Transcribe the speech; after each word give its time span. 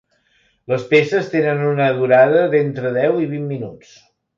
Les 0.73 0.87
peces 0.93 1.29
tenen 1.35 1.63
una 1.67 1.91
durada 2.01 2.43
d'entre 2.57 2.97
deu 3.01 3.25
i 3.27 3.33
vint 3.39 3.51
minuts. 3.57 3.99